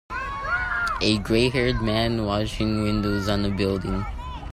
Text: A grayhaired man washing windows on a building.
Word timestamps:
A 1.01 1.19
grayhaired 1.19 1.83
man 1.83 2.25
washing 2.25 2.81
windows 2.81 3.29
on 3.29 3.45
a 3.45 3.51
building. 3.51 4.03